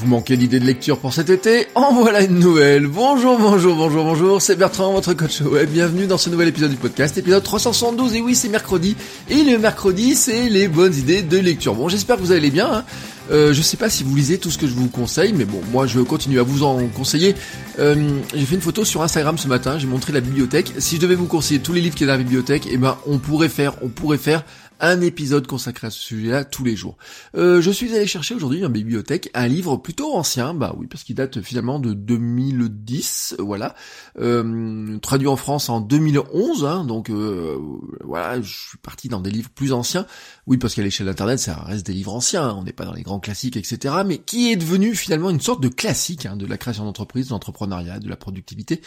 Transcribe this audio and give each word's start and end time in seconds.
Vous 0.00 0.06
manquez 0.06 0.38
d'idées 0.38 0.60
de 0.60 0.64
lecture 0.64 0.98
pour 0.98 1.12
cet 1.12 1.28
été 1.28 1.66
En 1.74 1.92
voilà 1.92 2.22
une 2.22 2.38
nouvelle 2.38 2.86
Bonjour, 2.86 3.38
bonjour, 3.38 3.76
bonjour, 3.76 4.04
bonjour, 4.04 4.40
c'est 4.40 4.56
Bertrand, 4.56 4.94
votre 4.94 5.12
coach 5.12 5.42
web. 5.42 5.68
Bienvenue 5.68 6.06
dans 6.06 6.16
ce 6.16 6.30
nouvel 6.30 6.48
épisode 6.48 6.70
du 6.70 6.76
podcast, 6.76 7.18
épisode 7.18 7.42
372. 7.42 8.14
Et 8.14 8.22
oui, 8.22 8.34
c'est 8.34 8.48
mercredi. 8.48 8.96
Et 9.28 9.44
le 9.44 9.58
mercredi, 9.58 10.14
c'est 10.14 10.48
les 10.48 10.68
bonnes 10.68 10.94
idées 10.94 11.20
de 11.20 11.36
lecture. 11.36 11.74
Bon, 11.74 11.90
j'espère 11.90 12.16
que 12.16 12.22
vous 12.22 12.32
allez 12.32 12.50
bien. 12.50 12.72
Hein. 12.72 12.84
Euh, 13.30 13.52
je 13.52 13.60
sais 13.60 13.76
pas 13.76 13.90
si 13.90 14.02
vous 14.02 14.16
lisez 14.16 14.38
tout 14.38 14.50
ce 14.50 14.56
que 14.56 14.66
je 14.66 14.72
vous 14.72 14.88
conseille, 14.88 15.34
mais 15.34 15.44
bon, 15.44 15.60
moi 15.70 15.86
je 15.86 16.00
continue 16.00 16.40
à 16.40 16.44
vous 16.44 16.62
en 16.62 16.86
conseiller. 16.88 17.34
Euh, 17.78 17.94
j'ai 18.34 18.46
fait 18.46 18.54
une 18.54 18.62
photo 18.62 18.86
sur 18.86 19.02
Instagram 19.02 19.36
ce 19.36 19.48
matin, 19.48 19.78
j'ai 19.78 19.86
montré 19.86 20.14
la 20.14 20.20
bibliothèque. 20.20 20.72
Si 20.78 20.96
je 20.96 21.00
devais 21.02 21.14
vous 21.14 21.26
conseiller 21.26 21.60
tous 21.60 21.74
les 21.74 21.82
livres 21.82 21.94
qui 21.94 22.04
y 22.04 22.06
dans 22.06 22.14
la 22.14 22.18
bibliothèque, 22.18 22.66
eh 22.70 22.78
ben 22.78 22.96
on 23.06 23.18
pourrait 23.18 23.50
faire, 23.50 23.74
on 23.82 23.88
pourrait 23.88 24.18
faire 24.18 24.44
un 24.80 25.00
épisode 25.00 25.46
consacré 25.46 25.86
à 25.86 25.90
ce 25.90 26.00
sujet-là 26.00 26.44
tous 26.44 26.64
les 26.64 26.76
jours. 26.76 26.96
Euh, 27.36 27.60
je 27.60 27.70
suis 27.70 27.94
allé 27.94 28.06
chercher 28.06 28.34
aujourd'hui 28.34 28.60
ma 28.62 28.68
bibliothèque 28.68 29.30
un 29.34 29.46
livre 29.46 29.76
plutôt 29.76 30.14
ancien, 30.14 30.54
bah 30.54 30.74
oui, 30.78 30.86
parce 30.86 31.04
qu'il 31.04 31.14
date 31.14 31.40
finalement 31.42 31.78
de 31.78 31.92
2010, 31.92 33.36
voilà, 33.38 33.74
euh, 34.18 34.98
traduit 34.98 35.28
en 35.28 35.36
France 35.36 35.68
en 35.68 35.80
2011, 35.80 36.64
hein, 36.64 36.84
donc 36.84 37.10
euh, 37.10 37.58
voilà, 38.02 38.40
je 38.40 38.68
suis 38.68 38.78
parti 38.78 39.08
dans 39.08 39.20
des 39.20 39.30
livres 39.30 39.50
plus 39.50 39.72
anciens, 39.72 40.06
oui, 40.46 40.56
parce 40.56 40.74
qu'à 40.74 40.82
l'échelle 40.82 41.06
d'internet, 41.06 41.38
ça 41.38 41.56
reste 41.56 41.86
des 41.86 41.92
livres 41.92 42.14
anciens, 42.14 42.54
on 42.54 42.64
n'est 42.64 42.72
pas 42.72 42.84
dans 42.84 42.94
les 42.94 43.02
grands 43.02 43.20
classiques, 43.20 43.56
etc., 43.56 43.94
mais 44.06 44.18
qui 44.18 44.50
est 44.50 44.56
devenu 44.56 44.94
finalement 44.94 45.30
une 45.30 45.40
sorte 45.40 45.62
de 45.62 45.68
classique 45.68 46.26
hein, 46.26 46.36
de 46.36 46.46
la 46.46 46.56
création 46.56 46.84
d'entreprise, 46.84 47.26
de 47.26 47.32
l'entrepreneuriat, 47.32 47.98
de 47.98 48.08
la 48.08 48.16
productivité. 48.16 48.80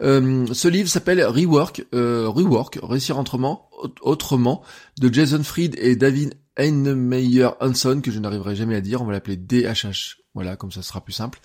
Ce 0.00 0.68
livre 0.68 0.88
s'appelle 0.88 1.22
Rework, 1.24 1.84
Rework, 1.92 2.78
réussir 2.82 3.18
autrement, 3.18 3.69
autrement, 4.00 4.62
de 4.98 5.12
Jason 5.12 5.42
Fried 5.42 5.76
et 5.78 5.96
David 5.96 6.34
Heinemeyer 6.56 7.48
Hanson, 7.60 8.00
que 8.02 8.10
je 8.10 8.18
n'arriverai 8.18 8.56
jamais 8.56 8.76
à 8.76 8.80
dire, 8.80 9.02
on 9.02 9.06
va 9.06 9.12
l'appeler 9.12 9.36
DHH, 9.36 10.18
voilà, 10.34 10.56
comme 10.56 10.72
ça 10.72 10.82
sera 10.82 11.02
plus 11.02 11.12
simple. 11.12 11.40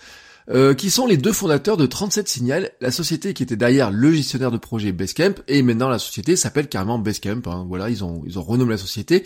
Euh, 0.48 0.74
qui 0.74 0.90
sont 0.90 1.08
les 1.08 1.16
deux 1.16 1.32
fondateurs 1.32 1.76
de 1.76 1.86
37 1.86 2.28
Signal, 2.28 2.70
la 2.80 2.92
société 2.92 3.34
qui 3.34 3.42
était 3.42 3.56
derrière 3.56 3.90
le 3.90 4.12
gestionnaire 4.12 4.52
de 4.52 4.58
projet 4.58 4.92
Basecamp, 4.92 5.34
et 5.48 5.62
maintenant 5.62 5.88
la 5.88 5.98
société 5.98 6.36
s'appelle 6.36 6.68
carrément 6.68 7.00
Basecamp, 7.00 7.42
hein, 7.46 7.64
voilà, 7.68 7.90
ils 7.90 8.04
ont, 8.04 8.22
ils 8.26 8.38
ont 8.38 8.42
renommé 8.42 8.70
la 8.70 8.78
société. 8.78 9.24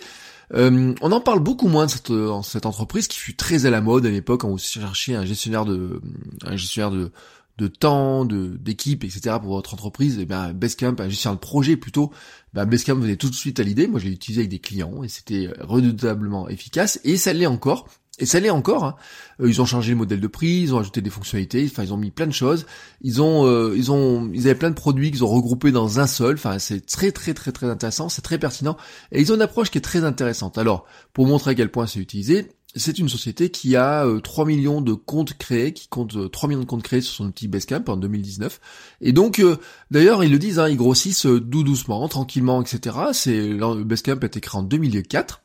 Euh, 0.55 0.95
on 0.99 1.11
en 1.11 1.21
parle 1.21 1.39
beaucoup 1.39 1.67
moins 1.67 1.85
de 1.85 1.91
cette, 1.91 2.11
cette 2.43 2.65
entreprise 2.65 3.07
qui 3.07 3.19
fut 3.19 3.35
très 3.35 3.67
à 3.67 3.69
la 3.69 3.81
mode 3.81 4.05
à 4.05 4.09
l'époque 4.09 4.41
quand 4.41 4.49
vous 4.49 4.57
cherchiez 4.57 5.15
un 5.15 5.23
gestionnaire 5.23 5.63
de, 5.63 6.01
un 6.43 6.55
gestionnaire 6.55 6.91
de, 6.91 7.11
de 7.57 7.67
temps, 7.67 8.25
de 8.25 8.57
d'équipe, 8.57 9.03
etc. 9.03 9.37
pour 9.41 9.53
votre 9.53 9.73
entreprise, 9.73 10.19
et 10.19 10.25
bien 10.25 10.53
Basecamp, 10.53 10.95
un 10.99 11.09
gestionnaire 11.09 11.35
de 11.35 11.41
projet 11.41 11.77
plutôt, 11.77 12.11
ben 12.53 12.65
Basecamp 12.65 12.95
venait 12.95 13.17
tout 13.17 13.29
de 13.29 13.35
suite 13.35 13.59
à 13.59 13.63
l'idée. 13.63 13.87
Moi, 13.87 13.99
je 13.99 14.05
l'ai 14.05 14.13
utilisé 14.13 14.41
avec 14.41 14.49
des 14.49 14.59
clients 14.59 15.03
et 15.03 15.07
c'était 15.07 15.49
redoutablement 15.59 16.49
efficace 16.49 16.99
et 17.03 17.17
ça 17.17 17.33
l'est 17.33 17.45
encore. 17.45 17.87
Et 18.19 18.25
ça 18.25 18.39
l'est 18.39 18.49
encore. 18.51 18.83
Hein. 18.83 18.95
Ils 19.43 19.61
ont 19.61 19.65
changé 19.65 19.91
le 19.91 19.97
modèle 19.97 20.19
de 20.19 20.27
prix, 20.27 20.61
ils 20.61 20.75
ont 20.75 20.79
ajouté 20.79 21.01
des 21.01 21.09
fonctionnalités, 21.09 21.67
enfin 21.71 21.83
ils 21.83 21.93
ont 21.93 21.97
mis 21.97 22.11
plein 22.11 22.27
de 22.27 22.33
choses. 22.33 22.67
Ils 23.01 23.21
ont, 23.21 23.47
euh, 23.47 23.73
ils 23.75 23.91
ont, 23.91 24.29
ils 24.33 24.41
avaient 24.41 24.55
plein 24.55 24.69
de 24.69 24.75
produits 24.75 25.11
qu'ils 25.11 25.23
ont 25.23 25.27
regroupés 25.27 25.71
dans 25.71 25.99
un 25.99 26.07
seul. 26.07 26.35
Enfin 26.35 26.59
c'est 26.59 26.85
très 26.85 27.11
très 27.11 27.33
très 27.33 27.51
très 27.51 27.67
intéressant, 27.67 28.09
c'est 28.09 28.21
très 28.21 28.37
pertinent. 28.37 28.77
Et 29.11 29.21
ils 29.21 29.31
ont 29.31 29.35
une 29.35 29.41
approche 29.41 29.71
qui 29.71 29.79
est 29.79 29.81
très 29.81 30.03
intéressante. 30.03 30.57
Alors 30.57 30.85
pour 31.13 31.25
montrer 31.25 31.51
à 31.51 31.55
quel 31.55 31.71
point 31.71 31.87
c'est 31.87 31.99
utilisé, 31.99 32.51
c'est 32.75 32.99
une 32.99 33.09
société 33.09 33.49
qui 33.49 33.75
a 33.75 34.05
3 34.23 34.45
millions 34.45 34.81
de 34.81 34.93
comptes 34.93 35.37
créés, 35.37 35.73
qui 35.73 35.87
compte 35.87 36.31
3 36.31 36.49
millions 36.49 36.61
de 36.61 36.65
comptes 36.65 36.83
créés 36.83 37.01
sur 37.01 37.13
son 37.13 37.25
outil 37.25 37.47
Basecamp 37.47 37.83
en 37.87 37.97
2019. 37.97 38.61
Et 39.01 39.11
donc, 39.11 39.39
euh, 39.39 39.57
d'ailleurs, 39.89 40.23
ils 40.23 40.31
le 40.31 40.39
disent, 40.39 40.59
hein, 40.59 40.69
ils 40.69 40.77
grossissent 40.77 41.27
tout 41.51 41.63
doucement, 41.63 42.07
tranquillement, 42.07 42.61
etc. 42.61 42.97
C'est 43.13 43.53
Basecamp 43.83 44.19
a 44.21 44.25
été 44.25 44.39
créé 44.39 44.59
en 44.59 44.63
2004. 44.63 45.41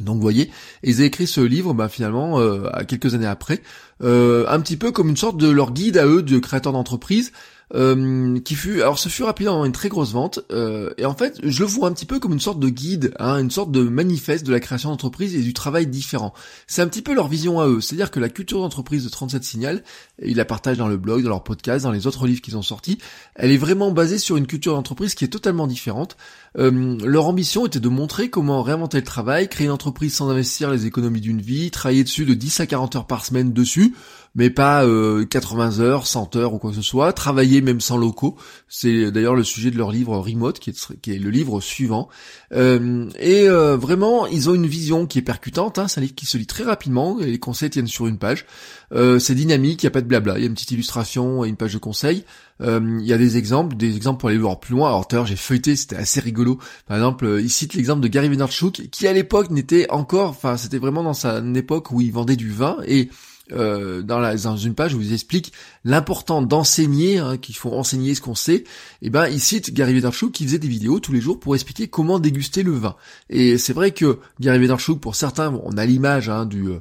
Donc 0.00 0.16
vous 0.16 0.22
voyez, 0.22 0.50
ils 0.82 1.00
ont 1.00 1.04
écrit 1.04 1.26
ce 1.26 1.40
livre, 1.40 1.74
bah, 1.74 1.88
finalement, 1.88 2.40
euh, 2.40 2.68
quelques 2.88 3.14
années 3.14 3.26
après, 3.26 3.62
euh, 4.02 4.46
un 4.48 4.60
petit 4.60 4.76
peu 4.76 4.92
comme 4.92 5.08
une 5.10 5.16
sorte 5.16 5.36
de 5.36 5.48
leur 5.48 5.72
guide 5.72 5.98
à 5.98 6.06
eux 6.06 6.22
de 6.22 6.38
créateurs 6.38 6.72
d'entreprise, 6.72 7.32
euh, 7.74 8.40
qui 8.40 8.54
fut, 8.54 8.82
alors 8.82 8.98
ce 8.98 9.08
fut 9.08 9.22
rapidement 9.22 9.64
une 9.64 9.72
très 9.72 9.88
grosse 9.88 10.12
vente, 10.12 10.40
euh, 10.50 10.90
et 10.98 11.06
en 11.06 11.14
fait, 11.14 11.38
je 11.42 11.60
le 11.60 11.66
vois 11.66 11.88
un 11.88 11.92
petit 11.92 12.06
peu 12.06 12.18
comme 12.18 12.32
une 12.32 12.40
sorte 12.40 12.58
de 12.58 12.68
guide, 12.68 13.14
hein, 13.18 13.38
une 13.38 13.50
sorte 13.50 13.70
de 13.70 13.82
manifeste 13.82 14.44
de 14.44 14.52
la 14.52 14.60
création 14.60 14.90
d'entreprise 14.90 15.34
et 15.34 15.42
du 15.42 15.54
travail 15.54 15.86
différent. 15.86 16.34
C'est 16.66 16.82
un 16.82 16.88
petit 16.88 17.02
peu 17.02 17.14
leur 17.14 17.28
vision 17.28 17.60
à 17.60 17.68
eux, 17.68 17.80
c'est-à-dire 17.80 18.10
que 18.10 18.20
la 18.20 18.28
culture 18.28 18.60
d'entreprise 18.60 19.04
de 19.04 19.08
37 19.08 19.44
Signal, 19.44 19.82
ils 20.22 20.36
la 20.36 20.44
partagent 20.44 20.78
dans 20.78 20.88
le 20.88 20.96
blog, 20.96 21.22
dans 21.22 21.28
leur 21.28 21.44
podcast, 21.44 21.84
dans 21.84 21.92
les 21.92 22.06
autres 22.06 22.26
livres 22.26 22.40
qu'ils 22.40 22.56
ont 22.56 22.62
sortis, 22.62 22.98
elle 23.34 23.50
est 23.52 23.56
vraiment 23.56 23.92
basée 23.92 24.18
sur 24.18 24.36
une 24.36 24.46
culture 24.46 24.74
d'entreprise 24.74 25.14
qui 25.14 25.24
est 25.24 25.28
totalement 25.28 25.66
différente. 25.66 26.16
Euh, 26.58 26.98
leur 27.04 27.26
ambition 27.26 27.66
était 27.66 27.80
de 27.80 27.88
montrer 27.88 28.30
comment 28.30 28.62
réinventer 28.62 28.98
le 28.98 29.04
travail, 29.04 29.48
créer 29.48 29.66
une 29.66 29.72
entreprise 29.72 30.14
sans 30.14 30.28
investir 30.28 30.70
les 30.70 30.86
économies 30.86 31.20
d'une 31.20 31.40
vie, 31.40 31.70
travailler 31.70 32.04
dessus 32.04 32.24
de 32.24 32.34
10 32.34 32.60
à 32.60 32.66
40 32.66 32.96
heures 32.96 33.06
par 33.06 33.24
semaine 33.24 33.52
dessus, 33.52 33.94
mais 34.34 34.50
pas 34.50 34.84
80 35.28 35.80
euh, 35.80 35.82
heures, 35.82 36.06
100 36.06 36.36
heures 36.36 36.54
ou 36.54 36.58
quoi 36.58 36.70
que 36.70 36.76
ce 36.76 36.82
soit, 36.82 37.12
travailler 37.12 37.60
même 37.60 37.80
sans 37.80 37.96
locaux. 37.96 38.36
C'est 38.68 39.10
d'ailleurs 39.10 39.34
le 39.34 39.44
sujet 39.44 39.70
de 39.70 39.76
leur 39.76 39.90
livre 39.90 40.16
Remote, 40.16 40.58
qui 40.58 40.70
est, 40.70 41.18
le 41.18 41.30
livre 41.30 41.60
suivant. 41.60 42.08
Euh, 42.52 43.08
et 43.18 43.48
euh, 43.48 43.76
vraiment, 43.76 44.26
ils 44.26 44.48
ont 44.48 44.54
une 44.54 44.66
vision 44.66 45.06
qui 45.06 45.18
est 45.18 45.22
percutante, 45.22 45.78
hein, 45.78 45.88
c'est 45.88 45.98
un 45.98 46.02
livre 46.02 46.14
qui 46.14 46.26
se 46.26 46.38
lit 46.38 46.46
très 46.46 46.64
rapidement, 46.64 47.18
et 47.20 47.26
les 47.26 47.38
conseils 47.38 47.70
tiennent 47.70 47.86
sur 47.86 48.06
une 48.06 48.18
page. 48.18 48.46
c'est 48.92 49.34
dynamique, 49.34 49.82
il 49.82 49.86
n'y 49.86 49.88
a 49.88 49.92
pas 49.92 50.00
de 50.00 50.06
blabla, 50.06 50.38
il 50.38 50.42
y 50.42 50.44
a 50.44 50.46
une 50.46 50.54
petite 50.54 50.70
illustration 50.70 51.44
et 51.44 51.48
une 51.48 51.56
page 51.56 51.72
de 51.72 51.78
conseils. 51.78 52.24
Il 52.62 53.02
y 53.02 53.12
a 53.12 53.18
des 53.18 53.36
exemples, 53.36 53.76
des 53.76 53.96
exemples 53.96 54.20
pour 54.20 54.28
aller 54.28 54.38
voir 54.38 54.60
plus 54.60 54.74
loin. 54.74 54.88
Alors 54.88 55.08
tout 55.08 55.16
j'ai 55.24 55.36
feuilleté, 55.36 55.76
c'était 55.76 55.96
assez 55.96 56.20
rigolo. 56.20 56.58
Par 56.86 56.96
exemple, 56.96 57.38
il 57.40 57.48
cite 57.48 57.74
l'exemple 57.74 58.02
de 58.02 58.08
Gary 58.08 58.28
Vaynerchuk, 58.28 58.90
qui 58.90 59.06
à 59.06 59.12
l'époque 59.12 59.50
n'était 59.50 59.90
encore, 59.90 60.30
enfin 60.30 60.56
c'était 60.56 60.78
vraiment 60.78 61.02
dans 61.02 61.14
sa 61.14 61.42
époque 61.54 61.90
où 61.90 62.00
il 62.00 62.12
vendait 62.12 62.36
du 62.36 62.50
vin, 62.50 62.76
et 62.86 63.08
euh, 63.52 64.02
dans, 64.02 64.18
la, 64.18 64.36
dans 64.36 64.56
une 64.56 64.74
page 64.74 64.94
où 64.94 65.00
il 65.00 65.12
explique 65.12 65.52
l'important 65.84 66.42
d'enseigner, 66.42 67.18
hein, 67.18 67.36
qu'il 67.36 67.56
faut 67.56 67.72
enseigner 67.72 68.14
ce 68.14 68.20
qu'on 68.20 68.34
sait, 68.34 68.56
et 68.56 68.64
eh 69.02 69.10
ben 69.10 69.28
il 69.28 69.40
cite 69.40 69.72
Gary 69.72 69.94
Vaynerchuk 69.94 70.32
qui 70.32 70.44
faisait 70.44 70.58
des 70.58 70.68
vidéos 70.68 71.00
tous 71.00 71.12
les 71.12 71.20
jours 71.20 71.40
pour 71.40 71.54
expliquer 71.54 71.88
comment 71.88 72.18
déguster 72.18 72.62
le 72.62 72.72
vin. 72.72 72.96
Et 73.28 73.58
c'est 73.58 73.72
vrai 73.72 73.92
que 73.92 74.18
Gary 74.40 74.58
Vaynerchuk, 74.58 75.00
pour 75.00 75.14
certains, 75.14 75.52
on 75.64 75.76
a 75.76 75.86
l'image 75.86 76.28
hein, 76.28 76.46
du 76.46 76.68
euh, 76.68 76.80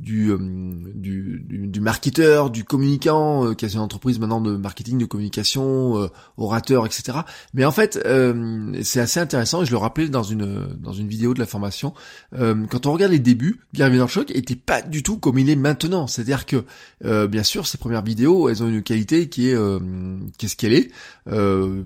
du, 0.00 0.30
euh, 0.30 0.38
du, 0.94 1.29
du, 1.50 1.80
marketeur, 1.80 2.50
du 2.50 2.64
communicant, 2.64 3.46
euh, 3.46 3.54
qui 3.54 3.64
a 3.64 3.68
une 3.68 3.80
entreprise 3.80 4.18
maintenant 4.18 4.40
de 4.40 4.56
marketing, 4.56 4.98
de 4.98 5.04
communication, 5.04 6.00
euh, 6.00 6.08
orateur, 6.36 6.86
etc. 6.86 7.18
Mais 7.54 7.64
en 7.64 7.72
fait, 7.72 7.98
c'est 8.82 9.00
assez 9.00 9.20
intéressant, 9.20 9.62
et 9.62 9.66
je 9.66 9.70
le 9.70 9.76
rappelais 9.76 10.08
dans 10.08 10.22
une 10.22 10.68
dans 10.80 10.92
une 10.92 11.08
vidéo 11.08 11.34
de 11.34 11.38
la 11.38 11.46
formation, 11.46 11.92
quand 12.32 12.86
on 12.86 12.92
regarde 12.92 13.12
les 13.12 13.18
débuts, 13.18 13.60
Gary 13.74 13.90
Vaynerchuk 13.90 14.30
était 14.30 14.56
pas 14.56 14.82
du 14.82 15.02
tout 15.02 15.18
comme 15.18 15.38
il 15.38 15.50
est 15.50 15.56
maintenant. 15.56 16.06
C'est-à-dire 16.06 16.46
que, 16.46 16.64
bien 17.26 17.42
sûr, 17.42 17.66
ses 17.66 17.78
premières 17.78 18.02
vidéos, 18.02 18.48
elles 18.48 18.62
ont 18.62 18.68
une 18.68 18.82
qualité 18.82 19.28
qui 19.28 19.48
est 19.48 19.56
qu'est-ce 20.38 20.56
qu'elle 20.56 20.72
est, 20.72 20.90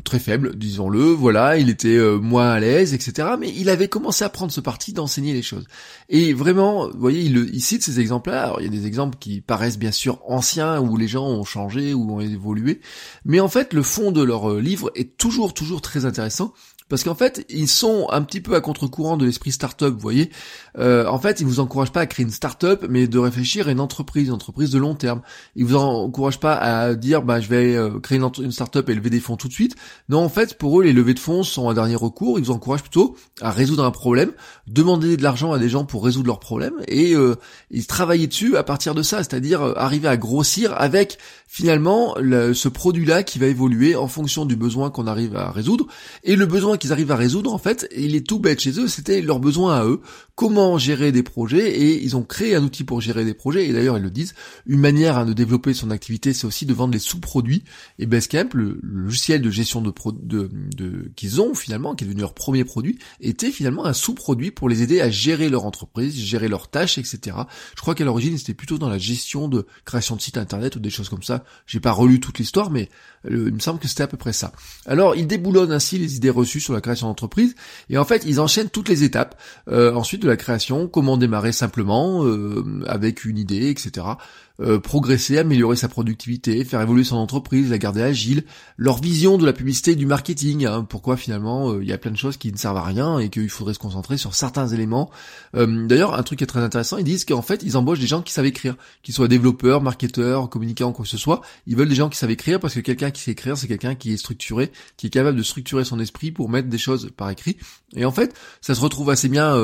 très 0.04 0.19
faible, 0.19 0.56
disons-le. 0.56 1.04
Voilà, 1.04 1.56
il 1.58 1.70
était 1.70 1.98
moins 2.20 2.50
à 2.50 2.60
l'aise, 2.60 2.94
etc. 2.94 3.28
Mais 3.38 3.53
il 3.56 3.69
avait 3.69 3.88
commencé 3.88 4.24
à 4.24 4.28
prendre 4.28 4.53
ce 4.53 4.60
parti 4.60 4.92
d'enseigner 4.92 5.32
les 5.32 5.42
choses. 5.42 5.66
Et 6.09 6.33
vraiment, 6.33 6.89
vous 6.89 7.00
voyez, 7.00 7.22
il, 7.22 7.50
il 7.53 7.60
cite 7.60 7.83
ces 7.83 8.00
exemples-là. 8.00 8.44
Alors, 8.44 8.60
il 8.60 8.65
y 8.65 8.68
a 8.68 8.71
des 8.71 8.86
exemples 8.86 9.18
qui 9.18 9.41
paraissent 9.54 9.78
bien 9.78 9.92
sûr 9.92 10.18
anciens, 10.27 10.80
où 10.80 10.97
les 10.97 11.06
gens 11.06 11.28
ont 11.28 11.45
changé, 11.45 11.95
ou 11.95 12.10
ont 12.10 12.18
évolué. 12.18 12.80
Mais 13.24 13.39
en 13.39 13.47
fait, 13.47 13.72
le 13.72 13.84
fond 13.84 14.10
de 14.10 14.21
leur 14.21 14.51
euh, 14.51 14.60
livre 14.60 14.91
est 14.97 15.16
toujours, 15.16 15.54
toujours 15.54 15.80
très 15.80 16.06
intéressant. 16.06 16.53
Parce 16.89 17.03
qu'en 17.03 17.15
fait, 17.15 17.47
ils 17.48 17.69
sont 17.69 18.09
un 18.10 18.22
petit 18.22 18.41
peu 18.41 18.54
à 18.54 18.60
contre-courant 18.60 19.16
de 19.16 19.25
l'esprit 19.25 19.53
start-up, 19.53 19.95
vous 19.95 20.01
voyez. 20.01 20.31
Euh, 20.78 21.07
en 21.07 21.19
fait, 21.19 21.41
ils 21.41 21.47
vous 21.47 21.60
encouragent 21.60 21.92
pas 21.92 22.01
à 22.01 22.07
créer 22.07 22.25
une 22.25 22.31
start-up, 22.31 22.84
mais 22.89 23.07
de 23.07 23.19
réfléchir 23.19 23.69
à 23.69 23.71
une 23.71 23.81
entreprise, 23.81 24.28
une 24.28 24.34
entreprise 24.34 24.71
de 24.71 24.78
long 24.78 24.95
terme. 24.95 25.22
Ils 25.57 25.65
vous 25.65 25.77
encouragent 25.77 26.41
pas 26.41 26.54
à 26.54 26.95
dire, 26.95 27.22
bah, 27.22 27.41
je 27.41 27.48
vais 27.48 27.75
euh, 27.75 27.98
créer 28.01 28.19
une, 28.19 28.31
une 28.42 28.53
start-up 28.53 28.89
et 28.91 28.95
lever 28.95 29.09
des 29.10 29.21
fonds 29.21 29.36
tout 29.36 29.48
de 29.48 29.53
suite. 29.53 29.77
Non, 30.10 30.19
en 30.19 30.28
fait, 30.28 30.59
pour 30.59 30.78
eux, 30.78 30.84
les 30.84 30.92
levées 30.92 31.15
de 31.15 31.19
fonds 31.19 31.42
sont 31.42 31.71
un 31.71 31.75
dernier 31.75 31.97
recours. 31.97 32.39
Ils 32.39 32.45
vous 32.45 32.51
encouragent 32.51 32.83
plutôt 32.83 33.16
à 33.41 33.51
résoudre 33.51 33.84
un 33.84 33.91
problème, 33.91 34.33
demander 34.66 35.16
de 35.16 35.22
l'argent 35.22 35.53
à 35.53 35.59
des 35.59 35.71
gens 35.71 35.84
pour 35.84 36.04
résoudre 36.04 36.27
leurs 36.27 36.41
problèmes 36.41 36.83
et 36.89 37.15
euh, 37.15 37.37
ils 37.71 37.87
travailler 37.87 38.27
dessus 38.27 38.57
à 38.57 38.63
partir 38.63 38.95
de 38.95 39.03
ça, 39.03 39.19
c'est-à-dire 39.19 39.63
euh, 39.63 39.72
arriver 39.77 40.09
à 40.09 40.16
grossir 40.16 40.75
avec 40.77 41.19
finalement 41.47 42.16
ce 42.16 42.69
produit-là 42.69 43.22
qui 43.22 43.39
va 43.39 43.47
évoluer 43.47 43.95
en 43.95 44.09
fonction 44.09 44.45
du 44.45 44.57
besoin 44.57 44.91
qu'on 44.91 45.07
arrive 45.07 45.37
à 45.37 45.53
résoudre. 45.53 45.87
Et 46.25 46.34
le 46.34 46.47
besoin 46.47 46.73
qu'ils 46.76 46.92
arrivent 46.92 47.12
à 47.12 47.16
résoudre, 47.16 47.53
en 47.53 47.59
fait, 47.59 47.88
il 47.97 48.15
est 48.15 48.26
tout 48.26 48.38
bête 48.38 48.60
chez 48.60 48.78
eux, 48.78 48.88
c'était 48.88 49.21
leurs 49.21 49.41
besoins 49.41 49.76
à 49.76 49.84
eux. 49.84 50.00
Comment 50.34 50.78
gérer 50.78 51.12
des 51.12 51.22
projets 51.22 51.78
et 51.80 52.03
ils 52.03 52.16
ont 52.16 52.22
créé 52.22 52.54
un 52.56 52.65
outil 52.65 52.82
pour 52.82 53.00
gérer 53.00 53.24
des 53.24 53.34
projets. 53.34 53.68
Et 53.68 53.72
d'ailleurs, 53.72 53.97
ils 53.98 54.03
le 54.03 54.10
disent, 54.10 54.34
une 54.66 54.80
manière 54.80 55.18
hein, 55.18 55.26
de 55.26 55.32
développer 55.32 55.74
son 55.74 55.91
activité, 55.91 56.32
c'est 56.32 56.47
aussi 56.47 56.66
de 56.66 56.74
vendre 56.74 56.92
les 56.92 56.98
sous-produits. 56.98 57.62
Et 57.98 58.06
Basecamp, 58.06 58.48
le, 58.54 58.80
logiciel 58.82 59.42
de 59.42 59.50
gestion 59.50 59.80
de, 59.80 59.92
de, 60.22 60.50
de 60.76 61.12
qu'ils 61.15 61.41
ont 61.41 61.54
finalement, 61.54 61.94
qui 61.94 62.04
est 62.04 62.06
devenu 62.06 62.22
leur 62.22 62.34
premier 62.34 62.65
produit, 62.65 62.98
était 63.20 63.50
finalement 63.50 63.86
un 63.86 63.92
sous-produit 63.92 64.50
pour 64.50 64.68
les 64.68 64.82
aider 64.82 65.00
à 65.00 65.10
gérer 65.10 65.48
leur 65.48 65.65
entreprise, 65.66 66.16
gérer 66.16 66.48
leurs 66.48 66.68
tâches, 66.68 66.98
etc. 66.98 67.36
Je 67.77 67.80
crois 67.80 67.94
qu'à 67.94 68.04
l'origine, 68.04 68.36
c'était 68.38 68.54
plutôt 68.54 68.78
dans 68.78 68.88
la 68.88 68.98
gestion 68.98 69.48
de 69.48 69.66
création 69.84 70.16
de 70.16 70.20
sites 70.20 70.36
internet 70.36 70.77
ou 70.77 70.80
des 70.80 70.91
choses 70.91 71.09
comme 71.09 71.22
ça. 71.22 71.44
J'ai 71.66 71.80
pas 71.80 71.92
relu 71.92 72.20
toute 72.20 72.38
l'histoire, 72.38 72.70
mais 72.70 72.88
euh, 73.30 73.47
il 73.48 73.54
me 73.54 73.59
semble 73.60 73.78
que 73.78 73.88
c'était 73.88 74.03
à 74.03 74.09
peu 74.09 74.16
près 74.16 74.32
ça. 74.32 74.53
Alors, 74.86 75.16
ils 75.16 75.27
déboulonnent 75.27 75.72
ainsi 75.72 75.98
les 75.98 76.16
idées 76.16 76.30
reçues 76.30 76.60
sur 76.65 76.75
la 76.75 76.81
création 76.81 77.07
d'entreprise, 77.07 77.55
et 77.91 77.99
en 77.99 78.05
fait, 78.05 78.25
ils 78.27 78.41
enchaînent 78.41 78.71
toutes 78.71 78.89
les 78.89 79.05
étapes. 79.05 79.41
Euh, 79.69 79.93
ensuite 79.95 80.22
de 80.22 80.28
la 80.28 80.37
création, 80.37 80.89
comment 80.89 81.16
démarrer 81.16 81.53
simplement, 81.53 82.25
euh, 82.25 82.83
avec 82.87 83.25
une 83.25 83.39
idée, 83.39 83.69
etc. 83.71 84.16
Euh, 84.61 84.78
progresser, 84.78 85.37
améliorer 85.39 85.75
sa 85.75 85.89
productivité, 85.89 86.65
faire 86.65 86.81
évoluer 86.81 87.03
son 87.03 87.16
entreprise, 87.16 87.71
la 87.71 87.78
garder 87.78 88.03
agile, 88.03 88.45
leur 88.77 89.01
vision 89.01 89.37
de 89.37 89.45
la 89.45 89.53
publicité 89.53 89.91
et 89.91 89.97
du 89.97 90.07
marketing, 90.07 90.65
hein, 90.65 90.87
pourquoi 90.89 91.16
finalement 91.16 91.72
euh, 91.72 91.83
il 91.83 91.89
y 91.89 91.93
a 91.93 91.99
plein 91.99 92.13
de 92.13 92.16
choses 92.16 92.37
qui 92.37 92.53
ne 92.53 92.57
servent 92.57 92.77
à 92.77 92.84
rien 92.84 93.19
et 93.19 93.31
qu'il 93.31 93.49
faudrait 93.49 93.75
se 93.75 93.81
concentrer 93.81 94.16
sur 94.16 94.37
certains 94.37 94.69
éléments. 94.69 95.11
Euh, 95.57 95.89
d'ailleurs, 95.89 96.15
un 96.15 96.22
truc 96.22 96.39
qui 96.39 96.45
est 96.45 96.47
très 96.47 96.61
intéressant, 96.61 96.99
ils 96.99 97.05
disent 97.05 97.25
qu'en 97.25 97.43
fait 97.43 97.65
ils 97.65 97.77
embauchent 97.77 97.99
des 97.99 98.07
gens 98.07 98.22
qui 98.22 98.33
savent 98.33 98.47
écrire, 98.47 98.77
qu'ils 99.03 99.13
soient 99.13 99.27
développeurs, 99.27 99.83
marketeurs, 99.83 100.49
communicants, 100.49 100.93
quoi 100.93 101.05
que 101.05 101.11
ce 101.11 101.19
soit, 101.19 101.41
ils 101.66 101.75
veulent 101.75 101.89
des 101.89 101.97
gens 101.97 102.09
qui 102.09 102.16
savent 102.16 102.31
écrire 102.31 102.61
parce 102.61 102.75
que 102.75 102.81
quelqu'un 102.81 103.11
qui 103.11 103.22
sait 103.22 103.33
écrire, 103.33 103.59
c'est 103.59 103.66
quelqu'un 103.66 103.97
qui 103.97 104.13
est 104.13 104.19
structuré, 104.19 104.71
qui 104.97 105.09
est 105.09 105.11
capable 105.11 105.37
de 105.37 105.43
structurer 105.43 105.83
son 105.84 105.99
esprit 105.99 106.31
pour 106.31 106.49
des 106.62 106.78
choses 106.78 107.10
par 107.16 107.30
écrit. 107.30 107.56
Et 107.97 108.04
en 108.04 108.10
fait, 108.10 108.34
ça 108.60 108.74
se 108.74 108.80
retrouve 108.80 109.10
assez 109.10 109.28
bien 109.28 109.56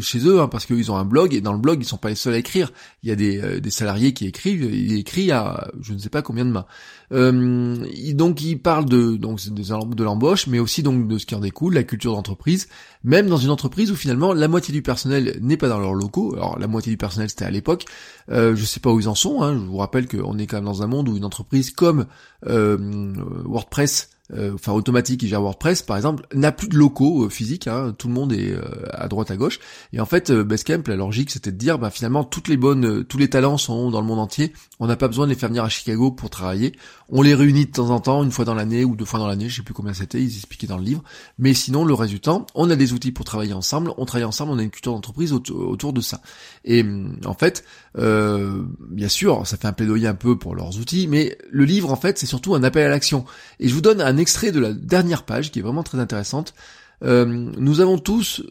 chez 0.00 0.26
eux, 0.26 0.40
hein, 0.40 0.48
parce 0.48 0.64
qu'ils 0.64 0.90
ont 0.90 0.96
un 0.96 1.04
blog, 1.04 1.34
et 1.34 1.40
dans 1.40 1.52
le 1.52 1.58
blog, 1.58 1.78
ils 1.82 1.84
sont 1.84 1.98
pas 1.98 2.08
les 2.08 2.14
seuls 2.14 2.34
à 2.34 2.38
écrire. 2.38 2.72
Il 3.02 3.08
y 3.10 3.12
a 3.12 3.16
des, 3.16 3.60
des 3.60 3.70
salariés 3.70 4.14
qui 4.14 4.24
il 4.44 4.98
écrit 4.98 5.30
à 5.30 5.70
je 5.80 5.92
ne 5.92 5.98
sais 5.98 6.08
pas 6.08 6.22
combien 6.22 6.44
de 6.44 6.50
mains. 6.50 6.66
Euh, 7.12 7.86
donc 8.14 8.42
il 8.42 8.58
parle 8.58 8.86
de 8.86 9.16
donc 9.16 9.40
de 9.48 10.04
l'embauche, 10.04 10.46
mais 10.46 10.58
aussi 10.58 10.82
donc 10.82 11.06
de 11.06 11.18
ce 11.18 11.26
qui 11.26 11.34
en 11.34 11.40
découle, 11.40 11.74
la 11.74 11.84
culture 11.84 12.12
d'entreprise, 12.12 12.68
même 13.02 13.28
dans 13.28 13.36
une 13.36 13.50
entreprise 13.50 13.90
où 13.90 13.96
finalement 13.96 14.32
la 14.32 14.48
moitié 14.48 14.72
du 14.72 14.82
personnel 14.82 15.38
n'est 15.40 15.56
pas 15.56 15.68
dans 15.68 15.78
leurs 15.78 15.94
locaux. 15.94 16.34
Alors 16.34 16.58
la 16.58 16.66
moitié 16.66 16.90
du 16.90 16.96
personnel 16.96 17.28
c'était 17.28 17.44
à 17.44 17.50
l'époque. 17.50 17.84
Euh, 18.30 18.56
je 18.56 18.64
sais 18.64 18.80
pas 18.80 18.90
où 18.90 19.00
ils 19.00 19.08
en 19.08 19.14
sont. 19.14 19.42
Hein. 19.42 19.54
Je 19.54 19.66
vous 19.66 19.76
rappelle 19.76 20.08
qu'on 20.08 20.38
est 20.38 20.46
quand 20.46 20.56
même 20.56 20.64
dans 20.64 20.82
un 20.82 20.86
monde 20.86 21.08
où 21.08 21.16
une 21.16 21.24
entreprise 21.24 21.70
comme 21.70 22.06
euh, 22.46 23.12
WordPress 23.44 24.10
euh, 24.32 24.54
enfin 24.54 24.72
automatique 24.72 25.20
qui 25.20 25.28
gère 25.28 25.42
WordPress 25.42 25.82
par 25.82 25.98
exemple 25.98 26.26
n'a 26.32 26.50
plus 26.50 26.68
de 26.68 26.78
locaux 26.78 27.26
euh, 27.26 27.28
physiques 27.28 27.66
hein, 27.66 27.94
tout 27.98 28.08
le 28.08 28.14
monde 28.14 28.32
est 28.32 28.52
euh, 28.52 28.62
à 28.90 29.06
droite 29.06 29.30
à 29.30 29.36
gauche. 29.36 29.60
Et 29.92 30.00
en 30.00 30.06
fait 30.06 30.32
Basecamp 30.32 30.82
la 30.86 30.96
logique 30.96 31.30
c'était 31.30 31.52
de 31.52 31.58
dire 31.58 31.78
bah 31.78 31.90
finalement 31.90 32.24
toutes 32.24 32.48
les 32.48 32.56
bonnes 32.56 33.04
tous 33.04 33.18
les 33.18 33.28
talents 33.28 33.58
sont 33.58 33.90
dans 33.90 34.00
le 34.00 34.06
monde 34.06 34.20
entier. 34.20 34.54
On 34.80 34.86
n'a 34.86 34.96
pas 34.96 35.08
besoin 35.08 35.26
de 35.26 35.32
les 35.32 35.36
faire 35.36 35.50
venir 35.50 35.62
à 35.62 35.68
Chicago 35.68 36.10
pour 36.10 36.30
travailler. 36.30 36.72
On 37.10 37.20
les 37.20 37.34
réunit 37.34 37.66
de 37.66 37.70
temps 37.70 37.90
en 37.90 38.00
temps 38.00 38.24
une 38.24 38.30
fois 38.30 38.46
dans 38.46 38.54
l'année 38.54 38.86
ou 38.86 38.96
deux 38.96 39.04
fois 39.04 39.20
dans 39.20 39.26
l'année 39.26 39.50
je 39.50 39.56
sais 39.56 39.62
plus 39.62 39.74
combien 39.74 39.92
c'était 39.92 40.22
ils 40.22 40.34
expliquaient 40.36 40.68
dans 40.68 40.78
le 40.78 40.84
livre. 40.84 41.02
Mais 41.36 41.52
sinon 41.52 41.84
le 41.84 41.94
temps 42.18 42.46
on 42.54 42.70
a 42.70 42.76
des 42.76 42.94
outils 42.94 43.12
pour 43.12 43.26
travailler 43.26 43.52
ensemble. 43.52 43.92
On 43.98 44.06
travaille 44.06 44.24
ensemble 44.24 44.52
on 44.52 44.58
a 44.58 44.62
une 44.62 44.70
culture 44.70 44.94
d'entreprise 44.94 45.34
autour 45.34 45.92
de 45.92 46.00
ça. 46.00 46.22
Et 46.64 46.80
hum, 46.80 47.18
en 47.26 47.34
fait 47.34 47.62
bien 47.94 49.08
sûr 49.08 49.46
ça 49.46 49.58
fait 49.58 49.68
un 49.68 49.74
plaidoyer 49.74 50.08
un 50.08 50.14
peu 50.14 50.38
pour 50.38 50.54
leurs 50.54 50.78
outils 50.78 51.06
mais 51.08 51.36
le 51.50 51.64
livre 51.64 51.92
en 51.92 51.96
fait 51.96 52.18
c'est 52.18 52.26
surtout 52.26 52.54
un 52.54 52.62
appel 52.62 52.86
à 52.86 52.88
l'action. 52.88 53.26
Et 53.60 53.68
je 53.68 53.74
vous 53.74 53.82
donne 53.82 54.00
un 54.00 54.13
un 54.14 54.18
extrait 54.18 54.52
de 54.52 54.60
la 54.60 54.72
dernière 54.72 55.24
page 55.24 55.50
qui 55.50 55.58
est 55.58 55.62
vraiment 55.62 55.82
très 55.82 55.98
intéressante. 55.98 56.54
Euh, 57.02 57.24
nous 57.26 57.80
avons 57.80 57.98
tous 57.98 58.42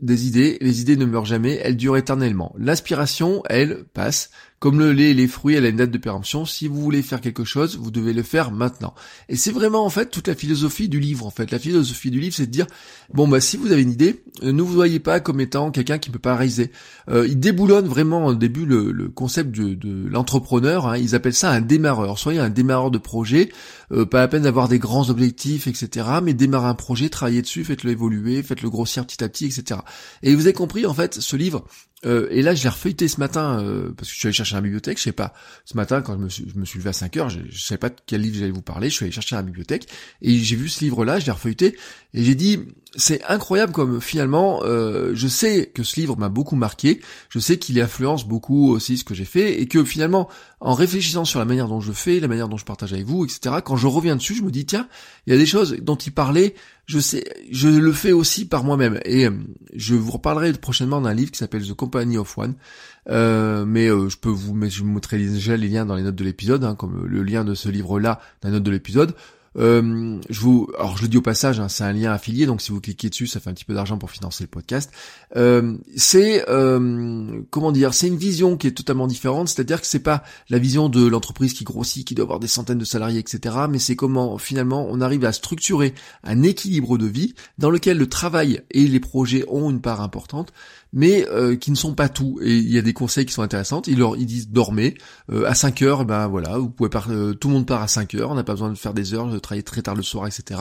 des 0.00 0.26
idées, 0.26 0.58
les 0.60 0.80
idées 0.80 0.96
ne 0.96 1.04
meurent 1.04 1.24
jamais, 1.24 1.60
elles 1.62 1.76
durent 1.76 1.96
éternellement. 1.96 2.52
L'aspiration, 2.58 3.42
elle, 3.48 3.84
passe. 3.94 4.30
Comme 4.62 4.78
le 4.78 4.92
lait 4.92 5.10
et 5.10 5.14
les 5.14 5.26
fruits, 5.26 5.56
elle 5.56 5.66
a 5.66 5.70
une 5.70 5.78
date 5.78 5.90
de 5.90 5.98
péremption. 5.98 6.46
Si 6.46 6.68
vous 6.68 6.80
voulez 6.80 7.02
faire 7.02 7.20
quelque 7.20 7.42
chose, 7.42 7.76
vous 7.76 7.90
devez 7.90 8.12
le 8.12 8.22
faire 8.22 8.52
maintenant. 8.52 8.94
Et 9.28 9.34
c'est 9.34 9.50
vraiment 9.50 9.84
en 9.84 9.90
fait 9.90 10.08
toute 10.08 10.28
la 10.28 10.36
philosophie 10.36 10.88
du 10.88 11.00
livre. 11.00 11.26
En 11.26 11.32
fait, 11.32 11.50
la 11.50 11.58
philosophie 11.58 12.12
du 12.12 12.20
livre, 12.20 12.36
c'est 12.36 12.46
de 12.46 12.52
dire 12.52 12.68
bon 13.12 13.26
bah 13.26 13.40
si 13.40 13.56
vous 13.56 13.72
avez 13.72 13.82
une 13.82 13.90
idée, 13.90 14.22
euh, 14.44 14.52
ne 14.52 14.62
vous 14.62 14.72
voyez 14.72 15.00
pas 15.00 15.18
comme 15.18 15.40
étant 15.40 15.72
quelqu'un 15.72 15.98
qui 15.98 16.10
ne 16.10 16.12
peut 16.12 16.20
pas 16.20 16.36
réaliser. 16.36 16.70
Euh, 17.08 17.26
il 17.26 17.40
déboulonne 17.40 17.88
vraiment 17.88 18.26
au 18.26 18.34
début 18.36 18.64
le, 18.64 19.08
concept 19.08 19.50
de, 19.50 20.06
l'entrepreneur. 20.08 20.86
Hein. 20.86 20.96
Ils 20.96 21.16
appellent 21.16 21.34
ça 21.34 21.50
un 21.50 21.60
démarreur. 21.60 22.16
Soyez 22.20 22.38
un 22.38 22.48
démarreur 22.48 22.92
de 22.92 22.98
projet. 22.98 23.48
Euh, 23.90 24.06
pas 24.06 24.22
à 24.22 24.28
peine 24.28 24.44
d'avoir 24.44 24.68
des 24.68 24.78
grands 24.78 25.10
objectifs, 25.10 25.66
etc. 25.66 26.06
Mais 26.22 26.34
démarrer 26.34 26.68
un 26.68 26.74
projet, 26.74 27.08
travailler 27.08 27.42
dessus, 27.42 27.64
faites-le 27.64 27.90
évoluer, 27.90 28.44
faites-le 28.44 28.70
grossir 28.70 29.04
petit 29.08 29.24
à 29.24 29.28
petit, 29.28 29.46
etc. 29.46 29.80
Et 30.22 30.36
vous 30.36 30.42
avez 30.42 30.52
compris 30.52 30.86
en 30.86 30.94
fait, 30.94 31.14
ce 31.14 31.34
livre, 31.34 31.64
euh, 32.04 32.26
et 32.30 32.42
là, 32.42 32.54
je 32.54 32.62
l'ai 32.62 32.68
refeuilleté 32.68 33.08
ce 33.08 33.20
matin, 33.20 33.62
euh, 33.62 33.92
parce 33.96 34.08
que 34.08 34.14
je 34.14 34.18
suis 34.18 34.26
allé 34.26 34.32
chercher 34.34 34.54
la 34.54 34.60
bibliothèque, 34.60 34.98
je 34.98 35.04
sais 35.04 35.12
pas, 35.12 35.34
ce 35.64 35.76
matin, 35.76 36.02
quand 36.02 36.14
je 36.14 36.18
me 36.18 36.28
suis, 36.28 36.48
je 36.52 36.58
me 36.58 36.64
suis 36.64 36.78
levé 36.78 36.90
à 36.90 36.92
5 36.92 37.16
heures, 37.16 37.30
je, 37.30 37.40
je 37.48 37.62
savais 37.62 37.78
pas 37.78 37.90
de 37.90 37.96
quel 38.06 38.20
livre 38.22 38.36
j'allais 38.38 38.50
vous 38.50 38.62
parler, 38.62 38.90
je 38.90 38.96
suis 38.96 39.04
allé 39.04 39.12
chercher 39.12 39.36
la 39.36 39.42
bibliothèque, 39.42 39.88
et 40.20 40.36
j'ai 40.38 40.56
vu 40.56 40.68
ce 40.68 40.80
livre-là, 40.80 41.20
je 41.20 41.26
l'ai 41.26 41.32
refeuilleté, 41.32 41.76
et 42.14 42.24
j'ai 42.24 42.34
dit, 42.34 42.60
c'est 42.94 43.22
incroyable 43.24 43.72
comme 43.72 44.00
finalement, 44.00 44.60
euh, 44.64 45.12
je 45.14 45.28
sais 45.28 45.70
que 45.74 45.82
ce 45.82 45.98
livre 45.98 46.16
m'a 46.16 46.28
beaucoup 46.28 46.56
marqué, 46.56 47.00
je 47.28 47.38
sais 47.38 47.58
qu'il 47.58 47.80
influence 47.80 48.26
beaucoup 48.26 48.70
aussi 48.70 48.98
ce 48.98 49.04
que 49.04 49.14
j'ai 49.14 49.24
fait, 49.24 49.60
et 49.60 49.66
que 49.66 49.84
finalement, 49.84 50.28
en 50.60 50.74
réfléchissant 50.74 51.24
sur 51.24 51.38
la 51.38 51.44
manière 51.44 51.68
dont 51.68 51.80
je 51.80 51.92
fais, 51.92 52.20
la 52.20 52.28
manière 52.28 52.48
dont 52.48 52.56
je 52.56 52.64
partage 52.64 52.92
avec 52.92 53.06
vous, 53.06 53.24
etc., 53.24 53.56
quand 53.64 53.76
je 53.76 53.86
reviens 53.86 54.16
dessus, 54.16 54.34
je 54.34 54.42
me 54.42 54.50
dis, 54.50 54.66
tiens, 54.66 54.88
il 55.26 55.32
y 55.32 55.36
a 55.36 55.38
des 55.38 55.46
choses 55.46 55.76
dont 55.80 55.96
il 55.96 56.12
parlait, 56.12 56.54
je 56.86 56.98
sais, 56.98 57.24
je 57.50 57.68
le 57.68 57.92
fais 57.92 58.12
aussi 58.12 58.44
par 58.44 58.64
moi-même. 58.64 59.00
Et 59.04 59.26
euh, 59.26 59.30
je 59.74 59.94
vous 59.94 60.10
reparlerai 60.10 60.52
prochainement 60.52 61.00
d'un 61.00 61.14
livre 61.14 61.30
qui 61.30 61.38
s'appelle 61.38 61.66
The 61.66 61.74
Company 61.74 62.18
of 62.18 62.36
One. 62.36 62.54
Euh, 63.08 63.64
mais 63.64 63.88
je 63.88 64.16
peux 64.16 64.28
vous 64.28 64.54
mettre, 64.54 64.74
je 64.74 64.82
vous 64.82 65.00
déjà 65.00 65.56
les 65.56 65.68
liens 65.68 65.86
dans 65.86 65.96
les 65.96 66.02
notes 66.02 66.14
de 66.14 66.24
l'épisode, 66.24 66.64
hein, 66.64 66.74
comme 66.74 67.06
le 67.06 67.22
lien 67.22 67.44
de 67.44 67.54
ce 67.54 67.68
livre-là 67.68 68.20
dans 68.42 68.48
les 68.48 68.54
notes 68.54 68.64
de 68.64 68.70
l'épisode. 68.70 69.14
Euh, 69.58 70.18
je 70.30 70.40
vous, 70.40 70.70
alors 70.78 70.96
je 70.96 71.02
le 71.02 71.08
dis 71.08 71.16
au 71.16 71.22
passage, 71.22 71.60
hein, 71.60 71.68
c'est 71.68 71.84
un 71.84 71.92
lien 71.92 72.12
affilié, 72.12 72.46
donc 72.46 72.62
si 72.62 72.70
vous 72.70 72.80
cliquez 72.80 73.10
dessus, 73.10 73.26
ça 73.26 73.40
fait 73.40 73.50
un 73.50 73.54
petit 73.54 73.64
peu 73.64 73.74
d'argent 73.74 73.98
pour 73.98 74.10
financer 74.10 74.44
le 74.44 74.48
podcast. 74.48 74.90
Euh, 75.36 75.76
c'est 75.96 76.48
euh, 76.48 77.42
comment 77.50 77.72
dire, 77.72 77.94
c'est 77.94 78.08
une 78.08 78.16
vision 78.16 78.56
qui 78.56 78.66
est 78.66 78.72
totalement 78.72 79.06
différente, 79.06 79.48
c'est-à-dire 79.48 79.80
que 79.80 79.86
c'est 79.86 79.98
pas 79.98 80.22
la 80.48 80.58
vision 80.58 80.88
de 80.88 81.06
l'entreprise 81.06 81.52
qui 81.52 81.64
grossit, 81.64 82.06
qui 82.06 82.14
doit 82.14 82.24
avoir 82.24 82.40
des 82.40 82.48
centaines 82.48 82.78
de 82.78 82.84
salariés, 82.84 83.18
etc. 83.18 83.56
Mais 83.68 83.78
c'est 83.78 83.96
comment 83.96 84.38
finalement 84.38 84.86
on 84.88 85.00
arrive 85.00 85.24
à 85.24 85.32
structurer 85.32 85.94
un 86.24 86.42
équilibre 86.42 86.98
de 86.98 87.06
vie 87.06 87.34
dans 87.58 87.70
lequel 87.70 87.98
le 87.98 88.08
travail 88.08 88.62
et 88.70 88.86
les 88.86 89.00
projets 89.00 89.44
ont 89.48 89.70
une 89.70 89.80
part 89.80 90.00
importante, 90.00 90.52
mais 90.92 91.26
euh, 91.28 91.56
qui 91.56 91.70
ne 91.70 91.76
sont 91.76 91.94
pas 91.94 92.08
tout. 92.08 92.38
Et 92.42 92.56
il 92.56 92.70
y 92.70 92.78
a 92.78 92.82
des 92.82 92.92
conseils 92.92 93.24
qui 93.26 93.32
sont 93.32 93.42
intéressants. 93.42 93.82
Ils 93.86 93.98
leur 93.98 94.16
disent 94.16 94.48
dormez 94.48 94.94
euh, 95.30 95.46
à 95.46 95.54
5 95.54 95.82
heures, 95.82 96.04
ben 96.04 96.28
voilà, 96.28 96.58
vous 96.58 96.68
pouvez 96.68 96.90
par, 96.90 97.10
euh, 97.10 97.34
tout 97.34 97.48
le 97.48 97.54
monde 97.54 97.66
part 97.66 97.82
à 97.82 97.88
5 97.88 98.14
heures, 98.14 98.30
on 98.30 98.34
n'a 98.34 98.44
pas 98.44 98.52
besoin 98.52 98.70
de 98.70 98.74
faire 98.74 98.94
des 98.94 99.14
heures, 99.14 99.28
de 99.28 99.38
travailler 99.38 99.62
très 99.62 99.82
tard 99.82 99.94
le 99.94 100.02
soir, 100.02 100.26
etc. 100.26 100.60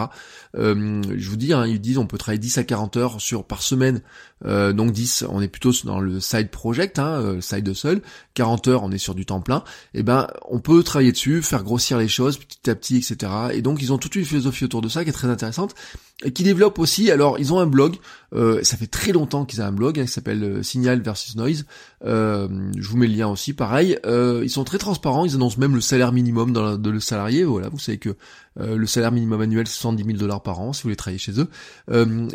je 0.53 1.29
vous 1.29 1.35
dis, 1.35 1.53
hein, 1.53 1.65
ils 1.65 1.81
disent 1.81 1.97
on 1.97 2.07
peut 2.07 2.17
travailler 2.17 2.39
10 2.39 2.57
à 2.57 2.63
40 2.63 2.97
heures 2.97 3.21
sur 3.21 3.43
par 3.45 3.61
semaine, 3.61 4.01
donc 4.45 4.91
10, 4.91 5.25
on 5.29 5.41
est 5.41 5.47
plutôt 5.47 5.71
dans 5.83 5.99
le 5.99 6.19
side 6.19 6.49
project, 6.49 6.99
hein, 6.99 7.39
side 7.41 7.73
seul, 7.73 8.01
40 8.33 8.67
heures 8.67 8.83
on 8.83 8.91
est 8.91 8.97
sur 8.97 9.15
du 9.15 9.25
temps 9.25 9.41
plein, 9.41 9.63
et 9.93 10.03
ben 10.03 10.27
on 10.49 10.59
peut 10.59 10.83
travailler 10.83 11.11
dessus, 11.11 11.41
faire 11.41 11.63
grossir 11.63 11.97
les 11.97 12.07
choses 12.07 12.37
petit 12.37 12.69
à 12.69 12.75
petit, 12.75 12.97
etc. 12.97 13.31
Et 13.53 13.61
donc 13.61 13.81
ils 13.81 13.93
ont 13.93 13.97
toute 13.97 14.15
une 14.15 14.25
philosophie 14.25 14.65
autour 14.65 14.81
de 14.81 14.89
ça 14.89 15.03
qui 15.03 15.09
est 15.09 15.13
très 15.13 15.29
intéressante 15.29 15.75
qui 16.29 16.43
développe 16.43 16.79
aussi. 16.79 17.11
Alors, 17.11 17.39
ils 17.39 17.53
ont 17.53 17.59
un 17.59 17.65
blog. 17.65 17.97
Euh, 18.33 18.63
ça 18.63 18.77
fait 18.77 18.87
très 18.87 19.11
longtemps 19.11 19.43
qu'ils 19.43 19.61
ont 19.61 19.65
un 19.65 19.71
blog 19.73 19.99
hein, 19.99 20.05
qui 20.05 20.11
s'appelle 20.11 20.41
euh, 20.43 20.63
Signal 20.63 21.01
versus 21.01 21.35
Noise. 21.35 21.65
Euh, 22.05 22.47
je 22.77 22.87
vous 22.87 22.95
mets 22.95 23.07
le 23.07 23.15
lien 23.15 23.27
aussi. 23.27 23.53
Pareil, 23.53 23.97
ils 24.05 24.49
sont 24.49 24.63
très 24.63 24.77
transparents. 24.77 25.25
Ils 25.25 25.35
annoncent 25.35 25.59
même 25.59 25.75
le 25.75 25.81
salaire 25.81 26.11
minimum 26.11 26.53
dans 26.53 26.77
de 26.77 26.89
le 26.89 26.99
salarié. 26.99 27.43
Voilà, 27.43 27.69
vous 27.69 27.79
savez 27.79 27.97
que 27.97 28.15
le 28.57 28.85
salaire 28.85 29.11
minimum 29.13 29.39
annuel 29.39 29.65
c'est 29.65 29.75
70 29.75 30.03
000 30.03 30.17
dollars 30.17 30.43
par 30.43 30.59
an 30.59 30.73
si 30.73 30.81
vous 30.81 30.87
voulez 30.87 30.97
travailler 30.97 31.19
chez 31.19 31.33
eux. 31.39 31.47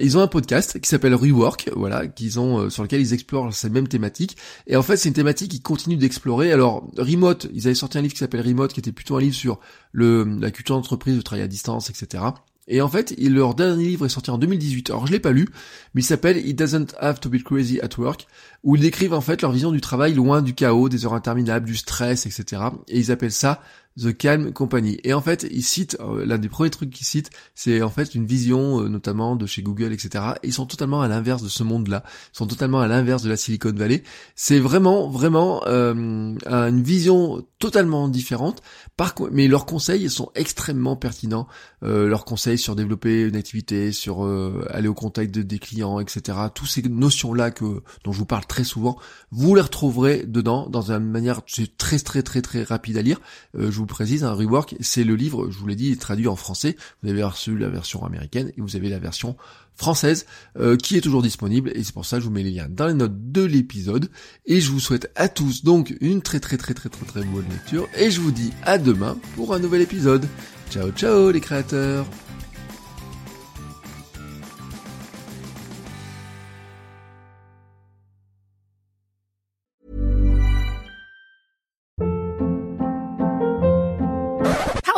ils 0.00 0.16
ont 0.16 0.20
un 0.20 0.26
podcast 0.26 0.80
qui 0.80 0.88
s'appelle 0.88 1.14
Rework. 1.14 1.70
Voilà, 1.74 2.06
qu'ils 2.06 2.38
ont 2.40 2.70
sur 2.70 2.82
lequel 2.82 3.00
ils 3.00 3.12
explorent 3.12 3.52
ces 3.52 3.70
mêmes 3.70 3.88
thématiques. 3.88 4.36
Et 4.66 4.76
en 4.76 4.82
fait, 4.82 4.96
c'est 4.96 5.08
une 5.08 5.14
thématique 5.14 5.50
qu'ils 5.50 5.62
continuent 5.62 5.98
d'explorer. 5.98 6.52
Alors, 6.52 6.88
Remote, 6.96 7.48
ils 7.52 7.66
avaient 7.66 7.74
sorti 7.74 7.98
un 7.98 8.02
livre 8.02 8.14
qui 8.14 8.20
s'appelle 8.20 8.46
Remote, 8.46 8.72
qui 8.72 8.80
était 8.80 8.92
plutôt 8.92 9.16
un 9.16 9.20
livre 9.20 9.34
sur 9.34 9.58
le 9.92 10.24
la 10.40 10.50
culture 10.50 10.76
d'entreprise, 10.76 11.16
le 11.16 11.22
travail 11.22 11.44
à 11.44 11.48
distance, 11.48 11.90
etc. 11.90 12.22
Et 12.68 12.80
en 12.80 12.88
fait, 12.88 13.14
leur 13.18 13.54
dernier 13.54 13.84
livre 13.84 14.06
est 14.06 14.10
sorti 14.10 14.30
en 14.30 14.38
2018. 14.38 14.90
Alors 14.90 15.06
je 15.06 15.12
l'ai 15.12 15.20
pas 15.20 15.32
lu, 15.32 15.48
mais 15.94 16.00
il 16.00 16.04
s'appelle 16.04 16.36
It 16.36 16.58
Doesn't 16.58 16.94
Have 16.98 17.20
to 17.20 17.28
Be 17.28 17.42
Crazy 17.42 17.80
at 17.80 17.90
Work, 17.98 18.26
où 18.64 18.76
ils 18.76 18.82
décrivent 18.82 19.14
en 19.14 19.20
fait 19.20 19.42
leur 19.42 19.52
vision 19.52 19.70
du 19.70 19.80
travail 19.80 20.14
loin 20.14 20.42
du 20.42 20.54
chaos, 20.54 20.88
des 20.88 21.04
heures 21.04 21.14
interminables, 21.14 21.66
du 21.66 21.76
stress, 21.76 22.26
etc. 22.26 22.62
Et 22.88 22.98
ils 22.98 23.12
appellent 23.12 23.30
ça 23.32 23.62
The 24.00 24.16
Calm 24.16 24.52
Company. 24.52 24.98
Et 25.04 25.14
en 25.14 25.20
fait, 25.20 25.46
il 25.50 25.62
cite, 25.62 25.96
euh, 26.00 26.24
l'un 26.26 26.38
des 26.38 26.48
premiers 26.48 26.70
trucs 26.70 26.90
qu'il 26.90 27.06
cite, 27.06 27.30
c'est 27.54 27.82
en 27.82 27.90
fait 27.90 28.14
une 28.14 28.26
vision 28.26 28.80
euh, 28.80 28.88
notamment 28.88 29.36
de 29.36 29.46
chez 29.46 29.62
Google, 29.62 29.92
etc. 29.92 30.24
Et 30.42 30.48
ils 30.48 30.52
sont 30.52 30.66
totalement 30.66 31.00
à 31.00 31.08
l'inverse 31.08 31.42
de 31.42 31.48
ce 31.48 31.62
monde-là. 31.62 32.02
Ils 32.34 32.36
sont 32.36 32.46
totalement 32.46 32.80
à 32.80 32.88
l'inverse 32.88 33.22
de 33.22 33.30
la 33.30 33.36
Silicon 33.36 33.72
Valley. 33.72 34.02
C'est 34.34 34.58
vraiment, 34.58 35.08
vraiment 35.08 35.62
euh, 35.66 35.94
une 35.94 36.82
vision 36.82 37.44
totalement 37.58 38.08
différente. 38.08 38.62
Par 38.96 39.14
mais 39.30 39.48
leurs 39.48 39.66
conseils 39.66 40.10
sont 40.10 40.30
extrêmement 40.34 40.96
pertinents. 40.96 41.46
leurs 41.82 42.24
conseils 42.24 42.58
sur 42.58 42.76
développer 42.76 43.22
une 43.22 43.36
activité, 43.36 43.92
sur 43.92 44.26
aller 44.70 44.88
au 44.88 44.94
contact 44.94 45.34
de, 45.34 45.42
des 45.42 45.58
clients, 45.58 46.00
etc. 46.00 46.38
Toutes 46.54 46.68
ces 46.68 46.82
notions-là 46.82 47.50
que 47.50 47.82
dont 48.04 48.12
je 48.12 48.18
vous 48.18 48.26
parle 48.26 48.46
très 48.46 48.64
souvent, 48.64 48.98
vous 49.30 49.54
les 49.54 49.60
retrouverez 49.60 50.24
dedans 50.26 50.68
dans 50.68 50.92
une 50.92 51.10
manière 51.10 51.40
très 51.78 51.98
très 51.98 52.22
très 52.22 52.42
très 52.42 52.62
rapide 52.62 52.98
à 52.98 53.02
lire. 53.02 53.20
je 53.54 53.68
vous 53.86 53.94
précise, 53.94 54.24
un 54.24 54.32
rework, 54.32 54.76
c'est 54.80 55.04
le 55.04 55.14
livre, 55.14 55.50
je 55.50 55.58
vous 55.58 55.66
l'ai 55.66 55.76
dit, 55.76 55.96
traduit 55.96 56.28
en 56.28 56.36
français. 56.36 56.76
Vous 57.02 57.10
avez 57.10 57.22
reçu 57.22 57.56
la 57.56 57.68
version 57.68 58.04
américaine 58.04 58.52
et 58.56 58.60
vous 58.60 58.76
avez 58.76 58.88
la 58.88 58.98
version 58.98 59.36
française 59.76 60.26
euh, 60.58 60.76
qui 60.76 60.96
est 60.96 61.00
toujours 61.00 61.22
disponible 61.22 61.70
et 61.74 61.84
c'est 61.84 61.92
pour 61.92 62.06
ça 62.06 62.16
que 62.16 62.22
je 62.22 62.28
vous 62.28 62.32
mets 62.32 62.42
les 62.42 62.50
liens 62.50 62.68
dans 62.68 62.86
les 62.86 62.94
notes 62.94 63.30
de 63.30 63.42
l'épisode 63.42 64.10
et 64.46 64.60
je 64.60 64.72
vous 64.72 64.80
souhaite 64.80 65.12
à 65.16 65.28
tous 65.28 65.64
donc 65.64 65.94
une 66.00 66.22
très 66.22 66.40
très 66.40 66.56
très 66.56 66.72
très 66.72 66.88
très 66.88 67.04
très 67.04 67.22
bonne 67.22 67.44
lecture 67.50 67.86
et 67.94 68.10
je 68.10 68.20
vous 68.20 68.30
dis 68.30 68.52
à 68.62 68.78
demain 68.78 69.18
pour 69.34 69.54
un 69.54 69.58
nouvel 69.58 69.82
épisode. 69.82 70.26
Ciao 70.70 70.90
ciao 70.92 71.30
les 71.30 71.40
créateurs 71.40 72.06